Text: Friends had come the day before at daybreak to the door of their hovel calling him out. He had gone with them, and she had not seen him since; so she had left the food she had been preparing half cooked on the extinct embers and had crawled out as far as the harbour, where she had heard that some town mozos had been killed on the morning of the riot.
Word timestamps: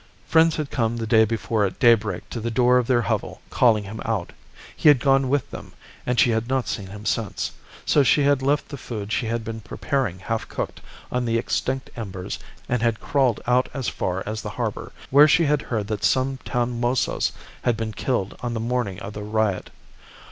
Friends 0.25 0.55
had 0.55 0.71
come 0.71 0.97
the 0.97 1.05
day 1.05 1.25
before 1.25 1.63
at 1.63 1.77
daybreak 1.77 2.27
to 2.31 2.39
the 2.41 2.49
door 2.49 2.79
of 2.79 2.87
their 2.87 3.03
hovel 3.03 3.39
calling 3.51 3.83
him 3.83 4.01
out. 4.03 4.33
He 4.75 4.87
had 4.89 4.99
gone 4.99 5.29
with 5.29 5.51
them, 5.51 5.73
and 6.07 6.19
she 6.19 6.31
had 6.31 6.47
not 6.49 6.67
seen 6.67 6.87
him 6.87 7.05
since; 7.05 7.51
so 7.85 8.01
she 8.01 8.23
had 8.23 8.41
left 8.41 8.69
the 8.69 8.79
food 8.79 9.11
she 9.11 9.27
had 9.27 9.43
been 9.43 9.61
preparing 9.61 10.17
half 10.17 10.47
cooked 10.49 10.81
on 11.11 11.25
the 11.25 11.37
extinct 11.37 11.91
embers 11.95 12.39
and 12.67 12.81
had 12.81 12.99
crawled 12.99 13.41
out 13.45 13.69
as 13.75 13.89
far 13.89 14.23
as 14.25 14.41
the 14.41 14.49
harbour, 14.49 14.91
where 15.11 15.27
she 15.27 15.45
had 15.45 15.61
heard 15.61 15.85
that 15.85 16.03
some 16.03 16.39
town 16.43 16.79
mozos 16.81 17.31
had 17.61 17.77
been 17.77 17.91
killed 17.93 18.35
on 18.41 18.55
the 18.55 18.59
morning 18.59 18.99
of 19.01 19.13
the 19.13 19.21
riot. 19.21 19.69